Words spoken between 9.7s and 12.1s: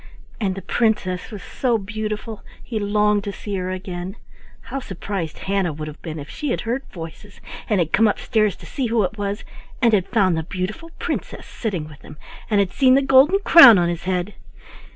and had found the beautiful princess sitting with